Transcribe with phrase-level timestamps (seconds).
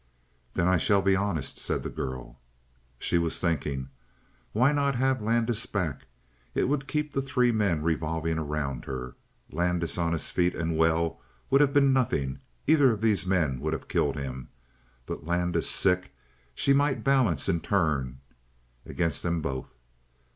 [0.55, 2.39] "Then I shall be honest," said the girl.
[2.97, 3.89] She was thinking:
[4.51, 6.07] Why not have Landis back?
[6.55, 9.13] It would keep the three men revolving around her.
[9.51, 13.73] Landis on his feet and well would have been nothing; either of these men would
[13.73, 14.49] have killed him.
[15.05, 16.11] But Landis sick
[16.55, 18.21] she might balance in turn
[18.87, 19.75] against them both.